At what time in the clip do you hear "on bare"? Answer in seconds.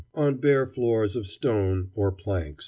0.15-0.65